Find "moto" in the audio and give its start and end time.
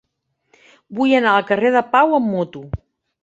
2.37-2.65